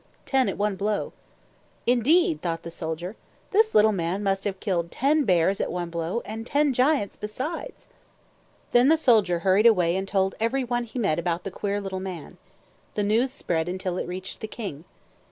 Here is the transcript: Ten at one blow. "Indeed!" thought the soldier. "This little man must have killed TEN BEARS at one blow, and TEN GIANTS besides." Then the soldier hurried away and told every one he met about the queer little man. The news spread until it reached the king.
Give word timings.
Ten 0.25 0.49
at 0.49 0.57
one 0.57 0.75
blow. 0.77 1.13
"Indeed!" 1.85 2.41
thought 2.41 2.63
the 2.63 2.71
soldier. 2.71 3.15
"This 3.51 3.75
little 3.75 3.91
man 3.91 4.23
must 4.23 4.45
have 4.45 4.59
killed 4.59 4.89
TEN 4.89 5.25
BEARS 5.25 5.61
at 5.61 5.71
one 5.71 5.91
blow, 5.91 6.23
and 6.25 6.47
TEN 6.47 6.73
GIANTS 6.73 7.15
besides." 7.15 7.87
Then 8.71 8.87
the 8.87 8.97
soldier 8.97 9.37
hurried 9.45 9.67
away 9.67 9.95
and 9.95 10.07
told 10.07 10.33
every 10.39 10.63
one 10.63 10.85
he 10.85 10.97
met 10.97 11.19
about 11.19 11.43
the 11.43 11.51
queer 11.51 11.79
little 11.79 11.99
man. 11.99 12.37
The 12.95 13.03
news 13.03 13.29
spread 13.31 13.69
until 13.69 13.99
it 13.99 14.07
reached 14.07 14.41
the 14.41 14.47
king. 14.47 14.85